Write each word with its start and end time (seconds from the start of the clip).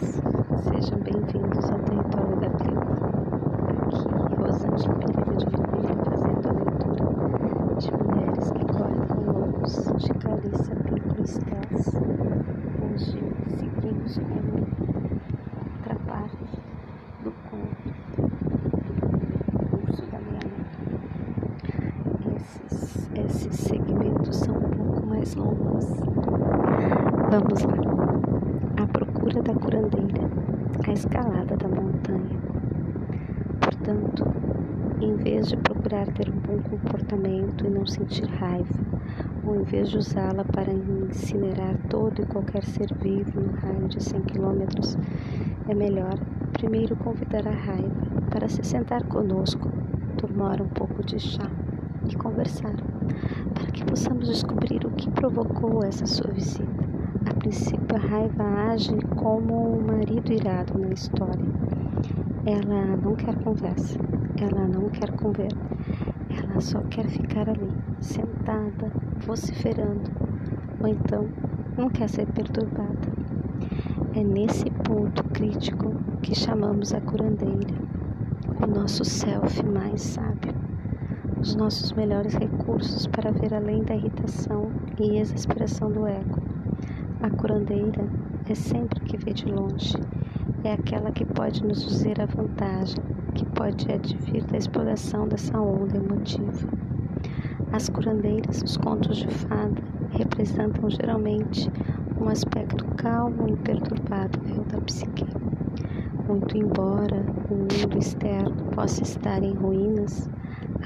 Sejam 0.00 0.98
bem-vindos 0.98 1.70
ao 1.70 1.78
território 1.78 2.36
da 2.40 2.50
Plio. 2.50 2.80
Aqui, 3.84 4.34
Rosângela 4.34 4.94
Pereira 4.98 5.36
de 5.36 5.46
Vermelho, 5.46 5.94
fazendo 6.04 6.48
a 6.48 6.52
leitura 6.52 7.04
de 7.78 7.90
Mulheres 7.92 8.50
que 8.50 8.64
Correm 8.72 9.06
com 9.06 9.20
Lobos, 9.30 9.74
de 10.02 10.10
Clarissa 10.14 10.74
Pinkola 10.74 11.24
Strauss. 11.24 11.94
Hoje 12.82 13.20
seguimos 13.56 14.18
com 14.18 14.34
outra 15.78 15.94
parte 16.08 16.44
do 17.22 17.32
conto 17.48 17.88
do 19.52 19.62
curso 19.78 20.04
da 20.10 20.18
meia-noite. 20.18 20.82
Esses, 22.34 23.10
esses 23.14 23.54
segmentos 23.60 24.36
são 24.38 24.56
um 24.56 24.70
pouco 24.70 25.06
mais 25.06 25.36
longos. 25.36 25.86
Vamos 27.30 27.62
lá 27.62 28.33
da 29.42 29.54
curandeira, 29.54 30.30
a 30.86 30.92
escalada 30.92 31.56
da 31.56 31.68
montanha. 31.68 32.38
Portanto, 33.60 34.24
em 35.00 35.16
vez 35.16 35.48
de 35.48 35.56
procurar 35.56 36.06
ter 36.12 36.30
um 36.30 36.38
bom 36.38 36.58
comportamento 36.62 37.66
e 37.66 37.70
não 37.70 37.84
sentir 37.86 38.26
raiva, 38.26 38.74
ou 39.44 39.56
em 39.56 39.62
vez 39.62 39.90
de 39.90 39.98
usá-la 39.98 40.44
para 40.44 40.72
incinerar 40.72 41.76
todo 41.88 42.22
e 42.22 42.26
qualquer 42.26 42.64
ser 42.64 42.92
vivo 43.00 43.40
no 43.40 43.52
raio 43.52 43.88
de 43.88 44.02
100 44.02 44.20
quilômetros, 44.22 44.96
é 45.68 45.74
melhor 45.74 46.18
primeiro 46.52 46.96
convidar 46.96 47.46
a 47.46 47.52
raiva 47.52 48.22
para 48.30 48.48
se 48.48 48.62
sentar 48.62 49.04
conosco, 49.04 49.70
tomar 50.16 50.60
um 50.62 50.68
pouco 50.68 51.04
de 51.04 51.18
chá 51.18 51.50
e 52.08 52.14
conversar, 52.16 52.74
para 53.54 53.70
que 53.72 53.84
possamos 53.84 54.28
descobrir 54.28 54.84
o 54.86 54.90
que 54.90 55.10
provocou 55.10 55.84
essa 55.84 56.06
sua 56.06 56.30
visita. 56.30 56.73
Princípio, 57.44 57.94
a 57.94 57.98
raiva 57.98 58.42
age 58.72 58.96
como 59.16 59.76
um 59.76 59.86
marido 59.86 60.32
irado 60.32 60.78
na 60.78 60.88
história. 60.88 61.44
Ela 62.46 62.96
não 62.96 63.14
quer 63.14 63.34
conversa, 63.44 63.98
ela 64.40 64.66
não 64.66 64.88
quer 64.88 65.10
conver, 65.10 65.52
ela 66.30 66.58
só 66.58 66.80
quer 66.84 67.06
ficar 67.06 67.46
ali, 67.50 67.70
sentada, 68.00 68.90
vociferando, 69.26 70.10
ou 70.80 70.88
então 70.88 71.28
não 71.76 71.90
quer 71.90 72.08
ser 72.08 72.26
perturbada. 72.28 73.12
É 74.14 74.24
nesse 74.24 74.70
ponto 74.70 75.22
crítico 75.24 75.94
que 76.22 76.34
chamamos 76.34 76.94
a 76.94 77.00
curandeira, 77.02 77.74
o 78.62 78.66
nosso 78.66 79.04
self 79.04 79.62
mais 79.66 80.00
sábio, 80.00 80.54
os 81.38 81.54
nossos 81.54 81.92
melhores 81.92 82.32
recursos 82.32 83.06
para 83.06 83.30
ver 83.32 83.52
além 83.52 83.82
da 83.82 83.94
irritação 83.94 84.70
e 84.98 85.18
exasperação 85.18 85.92
do 85.92 86.06
ego 86.06 86.43
a 87.24 87.30
curandeira 87.30 88.06
é 88.50 88.54
sempre 88.54 89.00
que 89.00 89.16
vê 89.16 89.32
de 89.32 89.46
longe, 89.46 89.96
é 90.62 90.74
aquela 90.74 91.10
que 91.10 91.24
pode 91.24 91.64
nos 91.64 91.82
dizer 91.82 92.20
a 92.20 92.26
vantagem, 92.26 93.02
que 93.34 93.46
pode 93.46 93.90
advir 93.90 94.44
da 94.44 94.58
exploração 94.58 95.26
dessa 95.26 95.58
onda 95.58 95.96
emotiva. 95.96 96.68
As 97.72 97.88
curandeiras, 97.88 98.60
os 98.62 98.76
contos 98.76 99.16
de 99.16 99.28
fada, 99.28 99.82
representam 100.10 100.90
geralmente 100.90 101.70
um 102.20 102.28
aspecto 102.28 102.84
calmo 102.96 103.48
e 103.48 103.52
imperturbável 103.52 104.62
da 104.70 104.78
psique. 104.82 105.24
Muito 106.28 106.58
embora 106.58 107.24
o 107.48 107.54
mundo 107.54 107.98
externo 107.98 108.54
possa 108.74 109.02
estar 109.02 109.42
em 109.42 109.54
ruínas, 109.54 110.28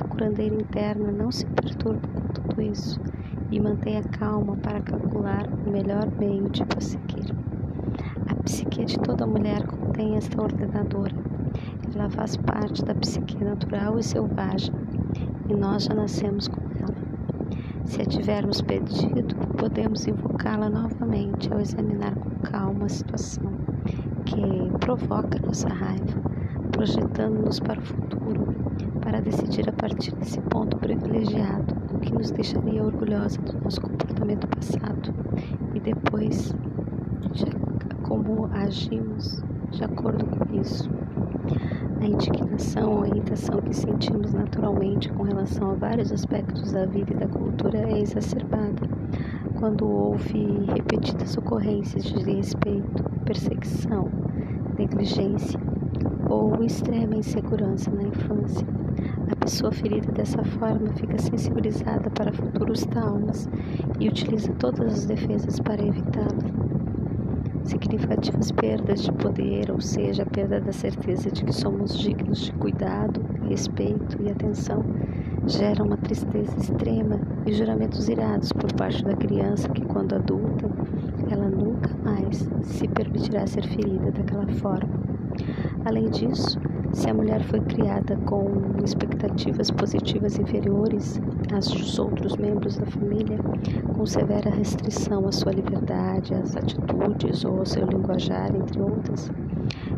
a 0.00 0.04
curandeira 0.06 0.54
interna 0.54 1.10
não 1.10 1.32
se 1.32 1.44
perturba 1.46 2.06
com 2.14 2.28
tudo 2.28 2.62
isso 2.62 3.00
e 3.50 3.58
mantenha 3.60 4.02
calma 4.02 4.56
para 4.56 4.80
calcular 4.80 5.46
o 5.66 5.70
melhor 5.70 6.06
meio 6.18 6.48
de 6.50 6.64
prosseguir. 6.64 7.34
A 8.28 8.34
psique 8.42 8.84
de 8.84 8.98
toda 9.00 9.26
mulher 9.26 9.66
contém 9.66 10.16
esta 10.16 10.42
ordenadora. 10.42 11.14
Ela 11.94 12.10
faz 12.10 12.36
parte 12.36 12.84
da 12.84 12.94
psique 12.94 13.42
natural 13.42 13.98
e 13.98 14.02
selvagem, 14.02 14.74
e 15.48 15.54
nós 15.54 15.84
já 15.84 15.94
nascemos 15.94 16.46
com 16.48 16.60
ela. 16.78 16.94
Se 17.84 18.02
a 18.02 18.04
tivermos 18.04 18.60
pedido, 18.60 19.34
podemos 19.56 20.06
invocá-la 20.06 20.68
novamente 20.68 21.50
ao 21.52 21.60
examinar 21.60 22.14
com 22.14 22.30
calma 22.40 22.84
a 22.84 22.88
situação 22.88 23.50
que 24.26 24.78
provoca 24.78 25.40
nossa 25.44 25.68
raiva, 25.68 26.20
projetando-nos 26.70 27.60
para 27.60 27.80
o 27.80 27.82
futuro, 27.82 28.54
para 29.00 29.22
decidir 29.22 29.68
a 29.68 29.72
partir 29.72 30.14
desse 30.16 30.40
ponto 30.42 30.76
privilegiado 30.76 31.87
que 32.00 32.12
nos 32.12 32.30
deixaria 32.30 32.82
orgulhosa 32.82 33.40
do 33.42 33.60
nosso 33.62 33.80
comportamento 33.80 34.46
passado 34.48 35.14
e 35.74 35.80
depois 35.80 36.54
de 37.32 37.46
como 38.02 38.46
agimos 38.52 39.42
de 39.70 39.84
acordo 39.84 40.24
com 40.26 40.60
isso. 40.60 40.90
A 42.00 42.06
indignação 42.06 42.98
ou 42.98 43.06
irritação 43.06 43.60
que 43.60 43.74
sentimos 43.74 44.32
naturalmente 44.32 45.10
com 45.12 45.24
relação 45.24 45.72
a 45.72 45.74
vários 45.74 46.12
aspectos 46.12 46.72
da 46.72 46.86
vida 46.86 47.12
e 47.12 47.16
da 47.16 47.28
cultura 47.28 47.78
é 47.78 48.00
exacerbada 48.00 48.88
quando 49.58 49.88
houve 49.88 50.64
repetidas 50.72 51.36
ocorrências 51.36 52.04
de 52.04 52.14
desrespeito, 52.14 53.02
perseguição, 53.24 54.08
negligência 54.78 55.60
ou 56.28 56.62
extrema 56.62 57.16
insegurança 57.16 57.90
na 57.90 58.04
infância 58.04 58.77
a 59.32 59.36
pessoa 59.36 59.72
ferida 59.72 60.10
dessa 60.12 60.42
forma 60.44 60.92
fica 60.94 61.18
sensibilizada 61.18 62.10
para 62.10 62.32
futuros 62.32 62.84
traumas 62.86 63.48
e 63.98 64.08
utiliza 64.08 64.52
todas 64.54 64.92
as 64.92 65.06
defesas 65.06 65.60
para 65.60 65.84
evitá-la. 65.84 66.68
Significativas 67.64 68.50
perdas 68.52 69.02
de 69.02 69.12
poder, 69.12 69.70
ou 69.70 69.80
seja, 69.80 70.22
a 70.22 70.26
perda 70.26 70.60
da 70.60 70.72
certeza 70.72 71.30
de 71.30 71.44
que 71.44 71.52
somos 71.52 71.98
dignos 71.98 72.46
de 72.46 72.52
cuidado, 72.52 73.20
respeito 73.48 74.22
e 74.22 74.30
atenção, 74.30 74.82
geram 75.46 75.86
uma 75.86 75.98
tristeza 75.98 76.56
extrema 76.58 77.20
e 77.46 77.52
juramentos 77.52 78.08
irados 78.08 78.52
por 78.52 78.72
parte 78.72 79.04
da 79.04 79.14
criança 79.14 79.68
que, 79.68 79.84
quando 79.84 80.14
adulta, 80.14 80.70
ela 81.30 81.48
nunca 81.48 81.90
mais 82.02 82.48
se 82.62 82.88
permitirá 82.88 83.46
ser 83.46 83.66
ferida 83.66 84.10
daquela 84.12 84.48
forma. 84.48 84.98
Além 85.84 86.10
disso, 86.10 86.58
se 86.92 87.08
a 87.08 87.14
mulher 87.14 87.42
foi 87.44 87.60
criada 87.60 88.16
com 88.26 88.46
expectativas 88.84 89.70
positivas 89.70 90.38
inferiores 90.38 91.20
às 91.52 91.68
dos 91.68 91.98
outros 91.98 92.36
membros 92.36 92.76
da 92.78 92.86
família, 92.86 93.38
com 93.94 94.06
severa 94.06 94.50
restrição 94.50 95.26
à 95.26 95.32
sua 95.32 95.52
liberdade, 95.52 96.34
às 96.34 96.56
atitudes 96.56 97.44
ou 97.44 97.58
ao 97.58 97.66
seu 97.66 97.86
linguajar, 97.86 98.54
entre 98.54 98.80
outras, 98.80 99.30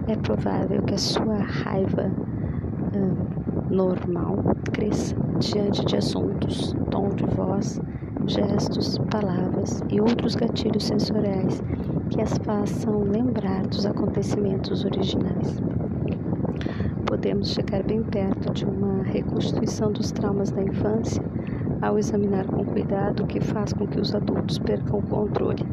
é 0.09 0.17
provável 0.17 0.83
que 0.83 0.95
a 0.95 0.99
sua 0.99 1.37
raiva 1.37 2.11
normal 3.71 4.37
cresça 4.73 5.15
diante 5.39 5.85
de 5.85 5.97
assuntos, 5.97 6.75
tom 6.91 7.09
de 7.11 7.25
voz, 7.37 7.81
gestos, 8.27 8.99
palavras 9.11 9.83
e 9.89 10.01
outros 10.01 10.35
gatilhos 10.35 10.85
sensoriais 10.85 11.63
que 12.11 12.21
as 12.21 12.37
façam 12.39 13.05
lembrar 13.05 13.63
dos 13.69 13.87
acontecimentos 13.87 14.85
originais 14.85 15.61
podemos 17.11 17.55
chegar 17.55 17.83
bem 17.83 18.05
perto 18.05 18.53
de 18.53 18.65
uma 18.65 19.03
reconstituição 19.03 19.91
dos 19.91 20.13
traumas 20.13 20.53
da 20.53 20.63
infância 20.63 21.21
ao 21.83 21.99
examinar 21.99 22.47
com 22.47 22.65
cuidado 22.65 23.25
o 23.25 23.27
que 23.27 23.41
faz 23.41 23.73
com 23.73 23.85
que 23.85 23.99
os 23.99 24.15
adultos 24.15 24.61
percam 24.61 25.01
o 25.01 25.03
controle. 25.03 25.67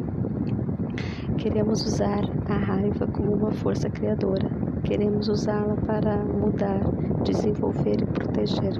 Queremos 1.37 1.85
usar 1.85 2.23
a 2.49 2.55
raiva 2.55 3.05
como 3.05 3.35
uma 3.35 3.51
força 3.51 3.87
criadora. 3.87 4.49
Queremos 4.83 5.29
usá-la 5.29 5.75
para 5.75 6.17
mudar, 6.25 6.81
desenvolver 7.23 8.01
e 8.01 8.05
proteger. 8.07 8.73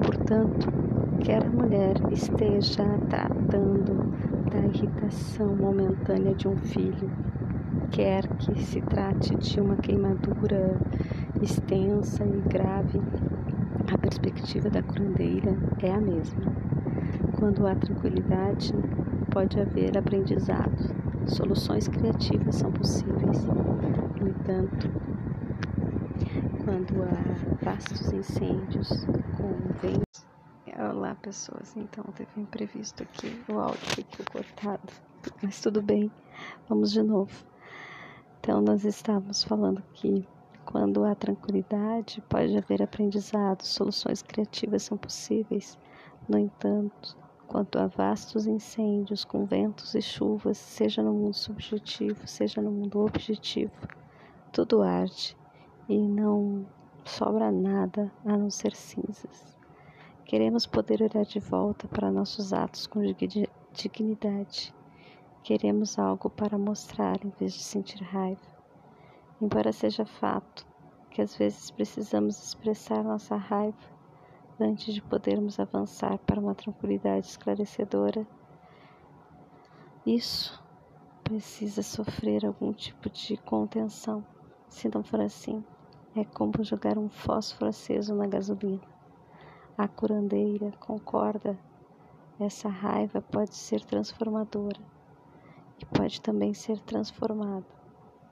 Portanto, 0.00 0.68
quer 1.18 1.44
a 1.44 1.50
mulher 1.50 1.96
esteja 2.12 2.84
tratando 3.10 4.14
da 4.48 4.60
irritação 4.60 5.56
momentânea 5.56 6.36
de 6.36 6.46
um 6.46 6.56
filho, 6.56 7.10
quer 7.90 8.28
que 8.36 8.56
se 8.62 8.80
trate 8.82 9.34
de 9.34 9.60
uma 9.60 9.76
queimadura 9.76 10.78
extensa 11.42 12.24
e 12.24 12.40
grave, 12.48 13.00
a 13.92 13.98
perspectiva 13.98 14.68
da 14.68 14.82
curandeira 14.82 15.56
é 15.82 15.92
a 15.92 16.00
mesma. 16.00 16.42
Quando 17.38 17.66
há 17.66 17.74
tranquilidade, 17.74 18.72
pode 19.32 19.60
haver 19.60 19.96
aprendizado. 19.96 20.76
Soluções 21.26 21.88
criativas 21.88 22.56
são 22.56 22.72
possíveis. 22.72 23.44
No 24.20 24.28
entanto, 24.28 24.90
quando 26.64 27.02
há 27.02 27.64
vastos 27.64 28.12
incêndios 28.12 28.88
com 29.36 29.54
ventos. 29.80 30.26
Olá, 30.78 31.14
pessoas. 31.16 31.76
Então, 31.76 32.04
teve 32.14 32.30
imprevisto 32.36 33.02
aqui. 33.02 33.40
O 33.48 33.58
áudio 33.58 33.78
ficou 33.94 34.24
cortado. 34.32 34.92
Mas 35.42 35.60
tudo 35.60 35.82
bem. 35.82 36.10
Vamos 36.68 36.92
de 36.92 37.02
novo. 37.02 37.32
Então, 38.40 38.60
nós 38.60 38.84
estávamos 38.84 39.42
falando 39.42 39.82
que 39.92 40.26
quando 40.70 41.02
há 41.02 41.14
tranquilidade, 41.14 42.22
pode 42.28 42.54
haver 42.54 42.82
aprendizado, 42.82 43.62
soluções 43.62 44.20
criativas 44.20 44.82
são 44.82 44.98
possíveis. 44.98 45.78
No 46.28 46.38
entanto, 46.38 47.16
quanto 47.46 47.78
a 47.78 47.86
vastos 47.86 48.46
incêndios 48.46 49.24
com 49.24 49.46
ventos 49.46 49.94
e 49.94 50.02
chuvas, 50.02 50.58
seja 50.58 51.02
no 51.02 51.14
mundo 51.14 51.32
subjetivo, 51.32 52.26
seja 52.26 52.60
no 52.60 52.70
mundo 52.70 52.98
objetivo, 53.00 53.72
tudo 54.52 54.82
arde 54.82 55.34
e 55.88 55.96
não 55.96 56.66
sobra 57.02 57.50
nada 57.50 58.12
a 58.22 58.36
não 58.36 58.50
ser 58.50 58.76
cinzas. 58.76 59.56
Queremos 60.26 60.66
poder 60.66 61.00
olhar 61.00 61.24
de 61.24 61.40
volta 61.40 61.88
para 61.88 62.12
nossos 62.12 62.52
atos 62.52 62.86
com 62.86 63.00
dignidade. 63.72 64.74
Queremos 65.42 65.98
algo 65.98 66.28
para 66.28 66.58
mostrar 66.58 67.24
em 67.24 67.30
vez 67.40 67.54
de 67.54 67.62
sentir 67.62 68.02
raiva. 68.02 68.57
Embora 69.40 69.72
seja 69.72 70.04
fato 70.04 70.66
que 71.10 71.22
às 71.22 71.36
vezes 71.36 71.70
precisamos 71.70 72.42
expressar 72.42 73.04
nossa 73.04 73.36
raiva 73.36 73.76
antes 74.58 74.92
de 74.92 75.00
podermos 75.00 75.60
avançar 75.60 76.18
para 76.18 76.40
uma 76.40 76.54
tranquilidade 76.54 77.26
esclarecedora, 77.26 78.26
isso 80.04 80.60
precisa 81.22 81.82
sofrer 81.82 82.44
algum 82.44 82.72
tipo 82.72 83.08
de 83.10 83.36
contenção. 83.36 84.24
Se 84.68 84.88
não 84.92 85.04
for 85.04 85.20
assim, 85.20 85.62
é 86.16 86.24
como 86.24 86.64
jogar 86.64 86.98
um 86.98 87.08
fósforo 87.08 87.68
aceso 87.68 88.14
na 88.14 88.26
gasolina. 88.26 88.82
A 89.76 89.86
curandeira 89.86 90.72
concorda, 90.80 91.56
essa 92.40 92.68
raiva 92.68 93.20
pode 93.20 93.54
ser 93.54 93.84
transformadora 93.84 94.80
e 95.78 95.84
pode 95.84 96.20
também 96.20 96.54
ser 96.54 96.80
transformada, 96.80 97.66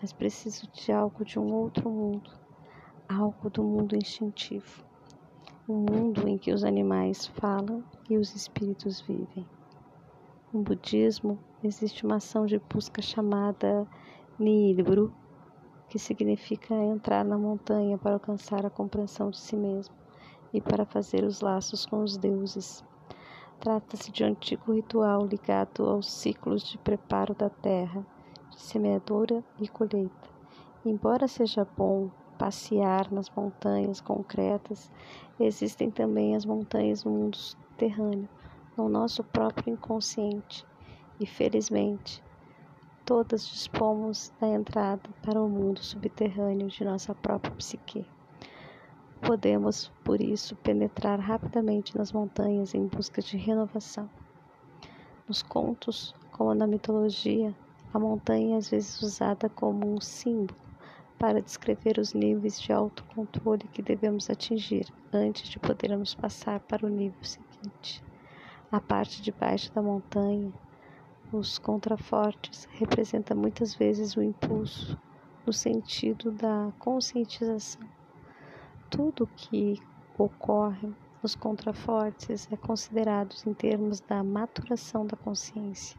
mas 0.01 0.13
preciso 0.13 0.69
de 0.73 0.93
algo 0.93 1.25
de 1.25 1.39
um 1.39 1.53
outro 1.55 1.91
mundo, 1.91 2.31
algo 3.09 3.49
do 3.49 3.63
mundo 3.63 3.97
instintivo, 3.97 4.85
um 5.69 5.77
mundo 5.77 6.29
em 6.29 6.37
que 6.37 6.53
os 6.53 6.65
animais 6.65 7.27
falam 7.27 7.83
e 8.09 8.17
os 8.17 8.35
espíritos 8.35 9.01
vivem. 9.01 9.47
No 10.53 10.63
budismo 10.63 11.39
existe 11.63 12.05
uma 12.05 12.17
ação 12.17 12.47
de 12.47 12.59
busca 12.59 13.03
chamada 13.03 13.87
Nilbru, 14.39 15.13
que 15.89 15.99
significa 15.99 16.75
entrar 16.75 17.25
na 17.25 17.39
montanha 17.39 17.97
para 17.97 18.15
alcançar 18.15 18.67
a 18.67 18.71
compreensão 18.71 19.31
de 19.31 19.39
si 19.39 19.57
mesmo 19.57 19.95
e 20.53 20.61
para 20.61 20.85
fazer 20.85 21.25
os 21.25 21.41
laços 21.41 21.87
com 21.87 22.03
os 22.03 22.17
deuses. 22.17 22.85
Trata-se 23.61 24.11
de 24.13 24.23
um 24.23 24.29
antigo 24.29 24.73
ritual 24.73 25.27
ligado 25.27 25.89
aos 25.89 26.11
ciclos 26.11 26.63
de 26.63 26.79
preparo 26.79 27.35
da 27.35 27.49
terra, 27.49 28.07
semeadura 28.57 29.45
e 29.61 29.69
colheita. 29.69 30.29
Embora 30.85 31.29
seja 31.29 31.67
bom 31.77 32.11
passear 32.39 33.13
nas 33.13 33.31
montanhas 33.31 34.01
concretas, 34.01 34.91
existem 35.39 35.91
também 35.91 36.35
as 36.35 36.45
montanhas 36.45 37.05
no 37.05 37.13
mundo 37.13 37.37
subterrâneo, 37.37 38.29
no 38.77 38.89
nosso 38.89 39.23
próprio 39.23 39.73
inconsciente. 39.73 40.67
E 41.19 41.27
felizmente, 41.27 42.23
todas 43.05 43.47
dispomos 43.47 44.33
da 44.41 44.49
entrada 44.49 45.09
para 45.23 45.41
o 45.41 45.49
mundo 45.49 45.83
subterrâneo 45.83 46.69
de 46.69 46.85
nossa 46.85 47.15
própria 47.15 47.55
psique. 47.55 48.05
Podemos, 49.23 49.91
por 50.05 50.21
isso, 50.21 50.55
penetrar 50.57 51.19
rapidamente 51.19 51.97
nas 51.97 52.13
montanhas 52.13 52.75
em 52.75 52.87
busca 52.87 53.23
de 53.23 53.37
renovação. 53.37 54.11
Nos 55.27 55.43
contos, 55.43 56.15
como 56.31 56.55
na 56.55 56.67
mitologia, 56.67 57.55
a 57.97 57.99
montanha 57.99 58.55
é 58.55 58.59
às 58.59 58.69
vezes 58.71 59.01
usada 59.03 59.49
como 59.49 59.93
um 59.93 60.01
símbolo 60.01 60.59
para 61.19 61.41
descrever 61.41 61.99
os 61.99 62.13
níveis 62.13 62.61
de 62.61 62.73
autocontrole 62.73 63.67
que 63.69 63.83
devemos 63.83 64.29
atingir 64.29 64.87
antes 65.13 65.49
de 65.49 65.59
podermos 65.59 66.15
passar 66.15 66.61
para 66.61 66.87
o 66.87 66.91
nível 66.91 67.25
seguinte. 67.25 68.03
A 68.71 68.81
parte 68.81 69.23
de 69.23 69.33
baixo 69.33 69.73
da 69.73 69.81
montanha, 69.81 70.53
os 71.33 71.59
contrafortes, 71.59 72.69
representa 72.73 73.35
muitas 73.35 73.75
vezes 73.75 74.17
o 74.17 74.23
impulso 74.23 74.99
no 75.47 75.53
sentido 75.53 76.31
da 76.31 76.73
conscientização 76.79 77.87
tudo 78.91 79.27
que 79.27 79.81
ocorre 80.17 80.93
nos 81.23 81.35
contrafortes 81.35 82.49
é 82.53 82.57
considerado 82.57 83.35
em 83.47 83.53
termos 83.53 84.01
da 84.01 84.23
maturação 84.23 85.05
da 85.05 85.17
consciência. 85.17 85.99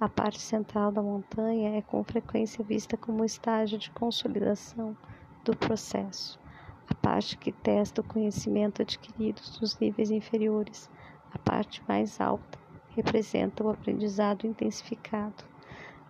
A 0.00 0.08
parte 0.08 0.40
central 0.40 0.90
da 0.90 1.02
montanha 1.02 1.76
é 1.76 1.82
com 1.82 2.02
frequência 2.02 2.64
vista 2.64 2.96
como 2.96 3.22
estágio 3.22 3.76
de 3.76 3.90
consolidação 3.90 4.96
do 5.44 5.54
processo. 5.54 6.40
A 6.88 6.94
parte 6.94 7.36
que 7.36 7.52
testa 7.52 8.00
o 8.00 8.04
conhecimento 8.04 8.80
adquirido 8.80 9.42
nos 9.60 9.78
níveis 9.78 10.10
inferiores, 10.10 10.88
a 11.30 11.38
parte 11.38 11.82
mais 11.86 12.18
alta, 12.18 12.58
representa 12.96 13.62
o 13.62 13.68
aprendizado 13.68 14.46
intensificado. 14.46 15.44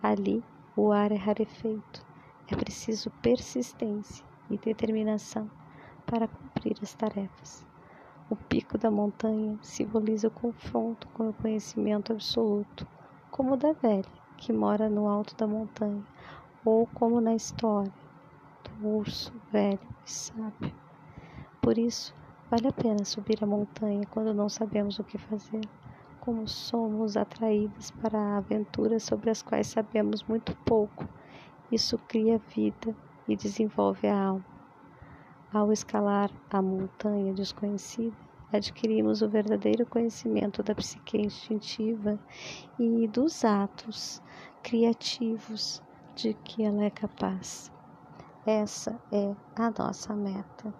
Ali, 0.01 0.41
o 0.73 0.93
ar 0.93 1.11
é 1.11 1.17
rarefeito. 1.17 2.05
É 2.49 2.55
preciso 2.55 3.11
persistência 3.21 4.25
e 4.49 4.57
determinação 4.57 5.51
para 6.05 6.29
cumprir 6.29 6.77
as 6.81 6.93
tarefas. 6.93 7.67
O 8.29 8.37
pico 8.37 8.77
da 8.77 8.89
montanha 8.89 9.59
simboliza 9.61 10.29
o 10.29 10.31
confronto 10.31 11.09
com 11.09 11.27
o 11.27 11.33
conhecimento 11.33 12.13
absoluto, 12.13 12.87
como 13.31 13.53
o 13.53 13.57
da 13.57 13.71
velha 13.71 14.03
que 14.37 14.51
mora 14.51 14.89
no 14.89 15.07
alto 15.07 15.35
da 15.35 15.47
montanha, 15.47 16.03
ou 16.65 16.85
como 16.87 17.21
na 17.21 17.33
história 17.33 17.91
do 18.63 18.87
urso 18.87 19.31
velho 19.51 19.79
e 20.05 20.11
sábio. 20.11 20.73
Por 21.61 21.77
isso, 21.77 22.13
vale 22.49 22.67
a 22.67 22.73
pena 22.73 23.05
subir 23.05 23.41
a 23.41 23.47
montanha 23.47 24.05
quando 24.09 24.33
não 24.33 24.49
sabemos 24.49 24.99
o 24.99 25.03
que 25.03 25.17
fazer, 25.17 25.61
como 26.19 26.47
somos 26.47 27.15
atraídos 27.15 27.91
para 27.91 28.37
aventuras 28.37 29.03
sobre 29.03 29.29
as 29.29 29.41
quais 29.41 29.67
sabemos 29.67 30.23
muito 30.23 30.55
pouco. 30.65 31.07
Isso 31.71 31.97
cria 31.99 32.37
vida 32.37 32.95
e 33.27 33.35
desenvolve 33.35 34.07
a 34.07 34.23
alma. 34.25 34.45
Ao 35.53 35.71
escalar 35.71 36.31
a 36.49 36.61
montanha 36.61 37.33
desconhecida, 37.33 38.17
adquirimos 38.51 39.21
o 39.21 39.29
verdadeiro 39.29 39.85
conhecimento 39.85 40.61
da 40.61 40.75
psique 40.75 41.17
instintiva 41.17 42.19
e 42.77 43.07
dos 43.07 43.45
atos 43.45 44.21
criativos 44.61 45.81
de 46.15 46.33
que 46.33 46.63
ela 46.63 46.83
é 46.83 46.89
capaz. 46.89 47.71
Essa 48.45 48.99
é 49.11 49.35
a 49.55 49.71
nossa 49.71 50.15
meta, 50.15 50.73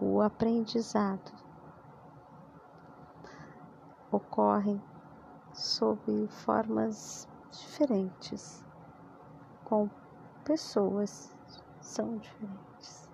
o 0.00 0.20
aprendizado. 0.20 1.32
Ocorre 4.10 4.80
sob 5.52 6.28
formas 6.28 7.28
diferentes, 7.50 8.64
com 9.64 9.90
pessoas 10.44 11.36
são 11.80 12.16
diferentes. 12.18 13.08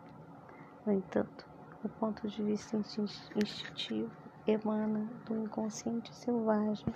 No 0.87 0.93
entanto, 0.93 1.54
o 1.85 1.89
ponto 1.89 2.27
de 2.27 2.43
vista 2.43 2.77
instintivo 2.77 4.11
emana 4.47 5.09
do 5.27 5.45
inconsciente 5.45 6.15
selvagem 6.15 6.95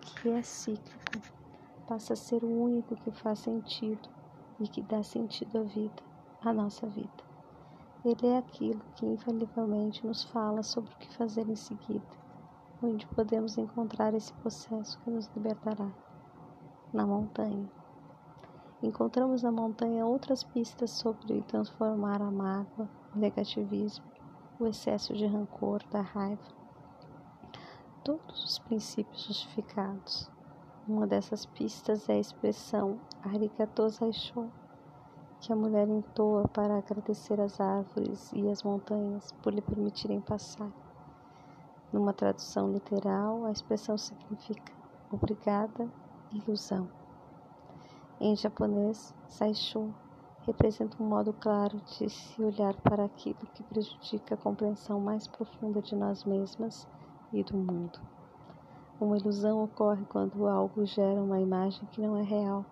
que 0.00 0.30
é 0.30 0.42
cíclico, 0.42 1.20
passa 1.86 2.14
a 2.14 2.16
ser 2.16 2.42
o 2.42 2.62
único 2.62 2.96
que 2.96 3.10
faz 3.10 3.40
sentido 3.40 4.08
e 4.58 4.66
que 4.66 4.82
dá 4.82 5.02
sentido 5.02 5.58
à 5.58 5.62
vida, 5.62 6.02
à 6.42 6.52
nossa 6.52 6.86
vida. 6.86 7.30
Ele 8.04 8.26
é 8.28 8.38
aquilo 8.38 8.80
que 8.94 9.04
infalivelmente 9.04 10.06
nos 10.06 10.24
fala 10.24 10.62
sobre 10.62 10.92
o 10.92 10.96
que 10.96 11.14
fazer 11.16 11.48
em 11.48 11.56
seguida, 11.56 12.06
onde 12.82 13.06
podemos 13.08 13.58
encontrar 13.58 14.14
esse 14.14 14.32
processo 14.34 14.98
que 15.00 15.10
nos 15.10 15.30
libertará. 15.34 15.90
Na 16.92 17.06
montanha. 17.06 17.70
Encontramos 18.82 19.42
na 19.42 19.52
montanha 19.52 20.06
outras 20.06 20.42
pistas 20.42 20.90
sobre 20.90 21.42
transformar 21.42 22.22
a 22.22 22.30
mágoa 22.30 22.88
o 23.14 23.18
negativismo, 23.18 24.09
o 24.60 24.66
excesso 24.66 25.14
de 25.14 25.26
rancor, 25.26 25.82
da 25.90 26.02
raiva. 26.02 26.42
Todos 28.04 28.44
os 28.44 28.58
princípios 28.58 29.24
justificados. 29.24 30.30
Uma 30.86 31.06
dessas 31.06 31.46
pistas 31.46 32.08
é 32.08 32.14
a 32.14 32.18
expressão 32.18 33.00
Arigato 33.22 33.88
Zaisho, 33.88 34.50
que 35.40 35.52
a 35.52 35.56
mulher 35.56 35.88
entoa 35.88 36.46
para 36.48 36.76
agradecer 36.76 37.40
as 37.40 37.58
árvores 37.58 38.30
e 38.34 38.48
as 38.48 38.62
montanhas 38.62 39.32
por 39.42 39.54
lhe 39.54 39.62
permitirem 39.62 40.20
passar. 40.20 40.70
Numa 41.92 42.12
tradução 42.12 42.70
literal, 42.70 43.46
a 43.46 43.52
expressão 43.52 43.96
significa 43.96 44.72
obrigada, 45.10 45.88
ilusão. 46.32 46.88
Em 48.20 48.36
japonês, 48.36 49.14
Saisho 49.26 49.94
representa 50.50 51.00
um 51.00 51.06
modo 51.06 51.32
claro 51.32 51.80
de 51.80 52.10
se 52.10 52.42
olhar 52.42 52.74
para 52.82 53.04
aquilo 53.04 53.38
que 53.54 53.62
prejudica 53.62 54.34
a 54.34 54.38
compreensão 54.38 55.00
mais 55.00 55.28
profunda 55.28 55.80
de 55.80 55.94
nós 55.94 56.24
mesmas 56.24 56.88
e 57.32 57.44
do 57.44 57.56
mundo. 57.56 58.00
Uma 59.00 59.16
ilusão 59.16 59.62
ocorre 59.62 60.04
quando 60.06 60.48
algo 60.48 60.84
gera 60.84 61.22
uma 61.22 61.40
imagem 61.40 61.86
que 61.92 62.00
não 62.00 62.16
é 62.16 62.22
real, 62.22 62.64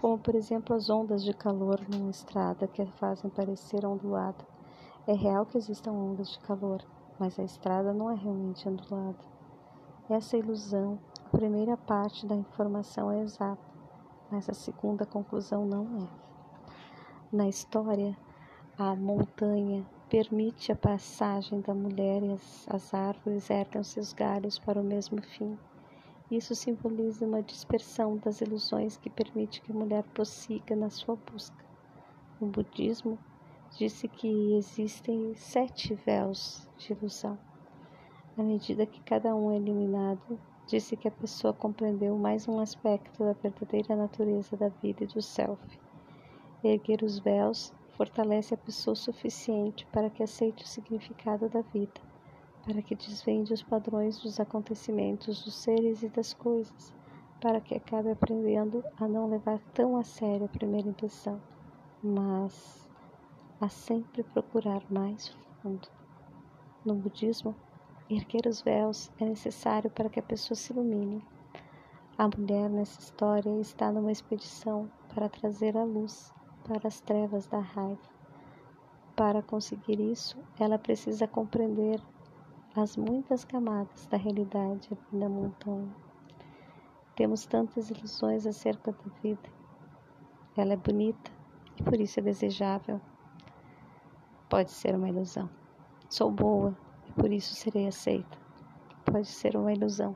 como 0.00 0.18
por 0.18 0.34
exemplo 0.34 0.74
as 0.74 0.90
ondas 0.90 1.22
de 1.22 1.32
calor 1.32 1.80
numa 1.88 2.10
estrada 2.10 2.66
que 2.66 2.82
a 2.82 2.86
fazem 2.86 3.30
parecer 3.30 3.86
ondulada. 3.86 4.44
É 5.06 5.12
real 5.12 5.46
que 5.46 5.56
existam 5.56 5.92
ondas 5.92 6.30
de 6.30 6.38
calor, 6.40 6.82
mas 7.16 7.38
a 7.38 7.44
estrada 7.44 7.92
não 7.92 8.10
é 8.10 8.14
realmente 8.16 8.68
ondulada. 8.68 9.24
Essa 10.08 10.36
ilusão 10.36 10.98
A 11.26 11.28
primeira 11.30 11.76
parte 11.76 12.26
da 12.26 12.34
informação 12.34 13.08
é 13.08 13.20
exata, 13.20 13.70
mas 14.32 14.50
a 14.50 14.52
segunda 14.52 15.06
conclusão 15.06 15.64
não 15.64 15.84
é. 16.02 16.29
Na 17.32 17.46
história, 17.46 18.16
a 18.76 18.92
montanha 18.96 19.86
permite 20.08 20.72
a 20.72 20.74
passagem 20.74 21.60
da 21.60 21.72
mulher 21.72 22.24
e 22.24 22.32
as, 22.32 22.66
as 22.68 22.92
árvores 22.92 23.48
erguem 23.48 23.84
seus 23.84 24.12
galhos 24.12 24.58
para 24.58 24.80
o 24.80 24.84
mesmo 24.84 25.22
fim. 25.22 25.56
Isso 26.28 26.56
simboliza 26.56 27.24
uma 27.24 27.40
dispersão 27.40 28.16
das 28.16 28.40
ilusões 28.40 28.96
que 28.96 29.08
permite 29.08 29.62
que 29.62 29.70
a 29.70 29.74
mulher 29.76 30.02
prossiga 30.12 30.74
na 30.74 30.90
sua 30.90 31.14
busca. 31.14 31.64
No 32.40 32.48
budismo, 32.48 33.16
disse 33.78 34.08
que 34.08 34.54
existem 34.54 35.32
sete 35.36 35.94
véus 35.94 36.68
de 36.78 36.94
ilusão. 36.94 37.38
À 38.36 38.42
medida 38.42 38.84
que 38.84 39.00
cada 39.02 39.36
um 39.36 39.52
é 39.52 39.56
eliminado, 39.56 40.36
disse 40.66 40.96
que 40.96 41.06
a 41.06 41.12
pessoa 41.12 41.52
compreendeu 41.52 42.18
mais 42.18 42.48
um 42.48 42.58
aspecto 42.58 43.22
da 43.22 43.34
verdadeira 43.34 43.94
natureza 43.94 44.56
da 44.56 44.66
vida 44.66 45.04
e 45.04 45.06
do 45.06 45.22
self. 45.22 45.79
Erguer 46.62 47.02
os 47.02 47.18
véus 47.18 47.72
fortalece 47.96 48.52
a 48.52 48.56
pessoa 48.58 48.92
o 48.92 48.96
suficiente 48.96 49.86
para 49.86 50.10
que 50.10 50.22
aceite 50.22 50.62
o 50.62 50.68
significado 50.68 51.48
da 51.48 51.62
vida, 51.62 51.98
para 52.66 52.82
que 52.82 52.94
desvende 52.94 53.54
os 53.54 53.62
padrões 53.62 54.18
dos 54.18 54.38
acontecimentos, 54.38 55.42
dos 55.42 55.54
seres 55.54 56.02
e 56.02 56.08
das 56.10 56.34
coisas, 56.34 56.92
para 57.40 57.62
que 57.62 57.74
acabe 57.74 58.10
aprendendo 58.10 58.84
a 58.98 59.08
não 59.08 59.26
levar 59.26 59.58
tão 59.72 59.96
a 59.96 60.04
sério 60.04 60.44
a 60.44 60.48
primeira 60.48 60.86
impressão, 60.86 61.40
mas 62.02 62.86
a 63.58 63.70
sempre 63.70 64.22
procurar 64.22 64.82
mais 64.90 65.28
fundo. 65.62 65.88
No 66.84 66.94
budismo, 66.94 67.56
erguer 68.10 68.46
os 68.46 68.60
véus 68.60 69.10
é 69.18 69.24
necessário 69.24 69.90
para 69.90 70.10
que 70.10 70.20
a 70.20 70.22
pessoa 70.22 70.54
se 70.54 70.74
ilumine. 70.74 71.24
A 72.18 72.28
mulher 72.28 72.68
nessa 72.68 73.00
história 73.00 73.58
está 73.60 73.90
numa 73.90 74.12
expedição 74.12 74.90
para 75.14 75.26
trazer 75.26 75.74
a 75.74 75.84
luz 75.84 76.34
para 76.70 76.86
as 76.86 77.00
trevas 77.00 77.48
da 77.48 77.58
raiva. 77.58 77.98
Para 79.16 79.42
conseguir 79.42 79.98
isso, 79.98 80.38
ela 80.56 80.78
precisa 80.78 81.26
compreender 81.26 82.00
as 82.76 82.96
muitas 82.96 83.44
camadas 83.44 84.06
da 84.06 84.16
realidade 84.16 84.88
da 85.12 85.28
montanha. 85.28 85.92
Temos 87.16 87.44
tantas 87.44 87.90
ilusões 87.90 88.46
acerca 88.46 88.92
da 88.92 89.02
vida. 89.20 89.50
Ela 90.56 90.74
é 90.74 90.76
bonita 90.76 91.32
e 91.76 91.82
por 91.82 92.00
isso 92.00 92.20
é 92.20 92.22
desejável 92.22 93.00
pode 94.48 94.70
ser 94.70 94.94
uma 94.94 95.08
ilusão. 95.08 95.50
Sou 96.08 96.30
boa 96.30 96.76
e 97.08 97.12
por 97.12 97.32
isso 97.32 97.52
serei 97.52 97.88
aceita. 97.88 98.38
Pode 99.04 99.26
ser 99.26 99.56
uma 99.56 99.72
ilusão. 99.72 100.14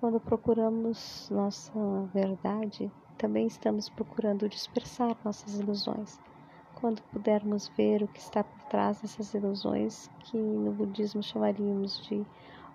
Quando 0.00 0.18
procuramos 0.18 1.30
nossa 1.30 1.72
verdade, 2.12 2.90
também 3.22 3.46
estamos 3.46 3.88
procurando 3.88 4.48
dispersar 4.48 5.16
nossas 5.24 5.54
ilusões. 5.54 6.20
Quando 6.74 7.00
pudermos 7.02 7.68
ver 7.76 8.02
o 8.02 8.08
que 8.08 8.18
está 8.18 8.42
por 8.42 8.60
trás 8.64 9.00
dessas 9.00 9.32
ilusões, 9.32 10.10
que 10.24 10.36
no 10.36 10.72
budismo 10.72 11.22
chamaríamos 11.22 12.04
de 12.08 12.26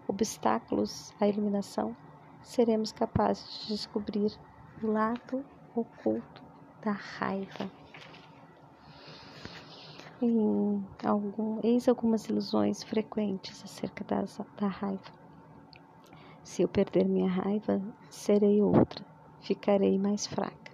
obstáculos 0.07 1.11
à 1.19 1.27
iluminação, 1.27 1.93
seremos 2.41 2.93
capazes 2.93 3.63
de 3.63 3.73
descobrir 3.73 4.39
o 4.81 4.87
lado 4.87 5.43
oculto 5.75 6.41
da 6.81 6.93
raiva 6.93 7.69
em 10.21 10.81
algum, 11.03 11.59
eis 11.61 11.89
algumas 11.89 12.25
ilusões 12.29 12.83
frequentes 12.83 13.61
acerca 13.65 14.01
das, 14.05 14.39
da 14.57 14.67
raiva. 14.67 15.11
Se 16.41 16.61
eu 16.61 16.69
perder 16.69 17.05
minha 17.05 17.29
raiva, 17.29 17.81
serei 18.09 18.61
outra, 18.61 19.05
ficarei 19.47 19.97
mais 19.97 20.27
fraca. 20.27 20.73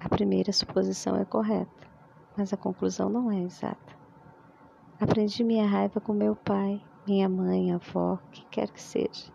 A 0.00 0.08
primeira 0.08 0.52
suposição 0.52 1.14
é 1.16 1.24
correta, 1.24 1.86
mas 2.36 2.52
a 2.52 2.56
conclusão 2.56 3.08
não 3.08 3.30
é 3.30 3.38
exata. 3.38 3.96
Aprendi 5.00 5.44
minha 5.44 5.68
raiva 5.68 6.00
com 6.00 6.12
meu 6.12 6.34
pai, 6.34 6.82
minha 7.06 7.28
mãe, 7.28 7.70
avó, 7.70 8.18
quem 8.32 8.44
quer 8.50 8.68
que 8.70 8.82
seja. 8.82 9.32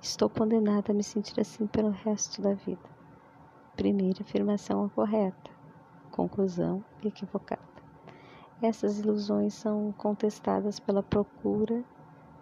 Estou 0.00 0.30
condenada 0.30 0.92
a 0.92 0.94
me 0.94 1.02
sentir 1.02 1.40
assim 1.40 1.66
pelo 1.66 1.90
resto 1.90 2.40
da 2.40 2.54
vida. 2.54 2.88
Primeira 3.74 4.22
afirmação 4.22 4.86
é 4.86 4.88
correta, 4.90 5.50
conclusão 6.12 6.84
equivocada. 7.02 7.62
Essas 8.62 9.00
ilusões 9.00 9.54
são 9.54 9.92
contestadas 9.98 10.78
pela 10.78 11.02
procura, 11.02 11.82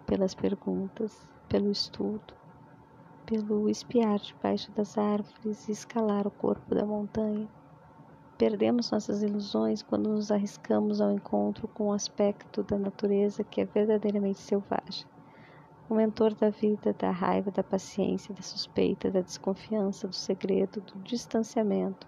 pelas 0.05 0.35
perguntas, 0.35 1.27
pelo 1.49 1.71
estudo, 1.71 2.35
pelo 3.25 3.69
espiar 3.69 4.19
debaixo 4.19 4.71
das 4.71 4.97
árvores 4.97 5.67
e 5.67 5.71
escalar 5.71 6.27
o 6.27 6.31
corpo 6.31 6.73
da 6.75 6.85
montanha. 6.85 7.47
Perdemos 8.37 8.91
nossas 8.91 9.21
ilusões 9.21 9.81
quando 9.81 10.09
nos 10.09 10.31
arriscamos 10.31 10.99
ao 10.99 11.11
encontro 11.11 11.67
com 11.67 11.87
um 11.87 11.91
aspecto 11.93 12.63
da 12.63 12.77
natureza 12.77 13.43
que 13.43 13.61
é 13.61 13.65
verdadeiramente 13.65 14.39
selvagem. 14.39 15.05
O 15.89 15.95
mentor 15.95 16.33
da 16.33 16.49
vida, 16.49 16.93
da 16.93 17.11
raiva, 17.11 17.51
da 17.51 17.63
paciência, 17.63 18.33
da 18.33 18.41
suspeita, 18.41 19.11
da 19.11 19.21
desconfiança, 19.21 20.07
do 20.07 20.15
segredo, 20.15 20.81
do 20.81 20.99
distanciamento 20.99 22.07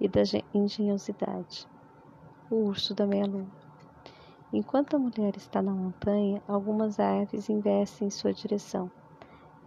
e 0.00 0.08
da 0.08 0.22
engenhosidade 0.54 1.68
o 2.50 2.56
urso 2.56 2.94
da 2.94 3.06
meia-lua. 3.06 3.46
Enquanto 4.52 4.96
a 4.96 4.98
mulher 4.98 5.36
está 5.36 5.60
na 5.60 5.72
montanha, 5.72 6.42
algumas 6.48 6.98
aves 6.98 7.50
investem 7.50 8.08
em 8.08 8.10
sua 8.10 8.32
direção. 8.32 8.90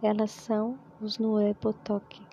Elas 0.04 0.32
são 0.32 0.76
os 1.00 1.16
Nuepotoque, 1.16 2.26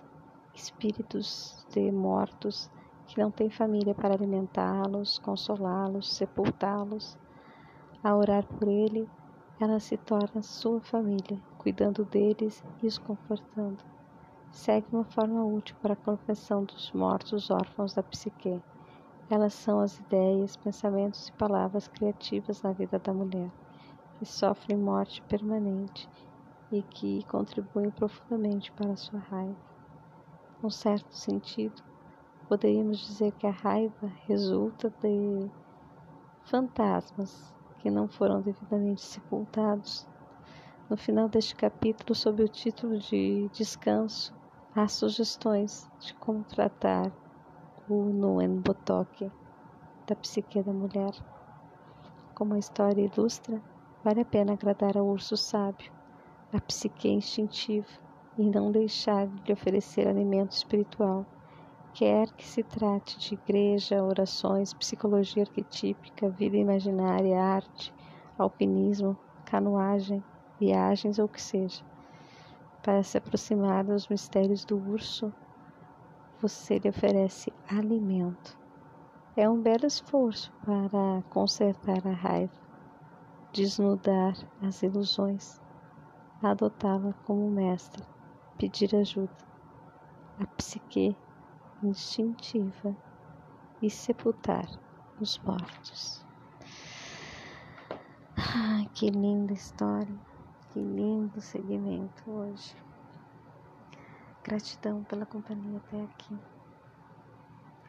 espíritos 0.56 1.64
de 1.70 1.92
mortos 1.92 2.68
que 3.06 3.22
não 3.22 3.30
têm 3.30 3.52
família 3.52 3.94
para 3.94 4.16
alimentá-los, 4.16 5.20
consolá-los, 5.20 6.12
sepultá-los. 6.12 7.16
A 8.04 8.16
orar 8.16 8.44
por 8.44 8.68
ele, 8.68 9.08
ela 9.60 9.80
se 9.80 9.98
torna 9.98 10.42
sua 10.42 10.82
família, 10.82 11.40
cuidando 11.60 12.04
deles 12.06 12.64
e 12.82 12.88
os 12.88 12.98
confortando. 12.98 13.84
Segue 14.52 14.88
uma 14.92 15.06
forma 15.06 15.46
útil 15.46 15.76
para 15.80 15.94
a 15.94 15.98
colocação 15.98 16.64
dos 16.64 16.92
mortos 16.92 17.52
órfãos 17.52 17.94
da 17.94 18.02
psique. 18.02 18.60
Elas 19.30 19.54
são 19.54 19.80
as 19.80 20.00
ideias, 20.00 20.58
pensamentos 20.58 21.28
e 21.28 21.34
palavras 21.34 21.88
criativas 21.88 22.64
na 22.64 22.72
vida 22.72 22.98
da 22.98 23.14
mulher, 23.14 23.52
que 24.18 24.26
sofrem 24.26 24.76
morte 24.76 25.22
permanente 25.30 26.10
e 26.72 26.82
que 26.84 27.24
contribuem 27.24 27.90
profundamente 27.90 28.72
para 28.72 28.92
a 28.92 28.96
sua 28.96 29.20
raiva. 29.20 29.58
Num 30.62 30.70
certo 30.70 31.16
sentido, 31.16 31.82
poderíamos 32.48 33.00
dizer 33.00 33.32
que 33.34 33.48
a 33.48 33.52
raiva 33.52 34.12
resulta 34.28 34.90
de 35.02 35.50
fantasmas 36.44 37.54
que 37.80 37.90
não 37.90 38.08
foram 38.08 38.42
devidamente 38.42 39.02
sepultados. 39.02 40.08
No 40.90 40.98
final 40.98 41.30
deste 41.30 41.56
capítulo, 41.56 42.14
sob 42.14 42.44
o 42.44 42.48
título 42.48 43.00
de 43.00 43.50
Descanso, 43.54 44.34
há 44.76 44.88
sugestões 44.88 45.90
de 46.00 46.14
como 46.16 46.44
tratar 46.44 47.12
no 47.88 48.42
Enbotoque 48.42 49.32
da 50.06 50.16
psique 50.16 50.62
da 50.62 50.74
mulher. 50.74 51.14
Como 52.36 52.54
a 52.54 52.60
história 52.60 53.02
ilustra, 53.02 53.62
vale 54.04 54.22
a 54.22 54.26
pena 54.26 54.54
agradar 54.54 54.98
ao 54.98 55.06
urso 55.06 55.38
sábio, 55.38 55.92
a 56.52 56.60
psique 56.60 57.10
instintiva, 57.10 57.88
e 58.38 58.50
não 58.50 58.72
deixar 58.72 59.28
de 59.28 59.52
oferecer 59.52 60.08
alimento 60.08 60.52
espiritual, 60.54 61.26
quer 61.94 62.32
que 62.32 62.46
se 62.46 62.64
trate 62.64 63.20
de 63.20 63.34
igreja, 63.34 64.04
orações, 64.04 64.74
psicologia 64.74 65.44
arquetípica, 65.44 66.30
vida 66.30 66.56
imaginária, 66.56 67.38
arte, 67.40 67.94
alpinismo, 68.38 69.18
canoagem, 69.46 70.24
viagens 70.60 71.20
ou 71.20 71.26
o 71.26 71.30
que 71.30 71.42
seja. 71.42 71.84
Para 72.82 73.04
se 73.04 73.18
aproximar 73.18 73.84
dos 73.84 74.08
mistérios 74.08 74.64
do 74.64 74.78
urso, 74.78 75.34
você 76.42 76.80
lhe 76.80 76.90
oferece 76.90 77.52
alimento. 77.68 78.58
É 79.36 79.50
um 79.50 79.62
belo 79.62 79.86
esforço 79.86 80.52
para 80.64 81.22
consertar 81.30 82.08
a 82.08 82.12
raiva, 82.12 82.54
desnudar 83.52 84.34
as 84.62 84.82
ilusões, 84.82 85.62
adotá-la 86.42 87.14
como 87.26 87.50
mestra, 87.50 88.06
pedir 88.58 88.96
ajuda, 88.96 89.36
a 90.40 90.46
psique 90.58 91.18
instintiva 91.84 92.96
e 93.82 93.90
sepultar 93.90 94.70
os 95.20 95.38
mortos. 95.40 96.26
Ai, 98.36 98.88
que 98.94 99.10
linda 99.10 99.54
história, 99.54 100.16
que 100.72 100.80
lindo 100.80 101.42
segmento 101.42 102.32
hoje. 102.32 102.76
Gratidão 104.44 105.04
pela 105.04 105.26
companhia 105.26 105.78
até 105.78 106.02
aqui. 106.04 106.40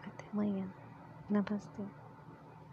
Até 0.05 0.29
amanhã. 0.33 0.69
Namastê. 1.29 2.00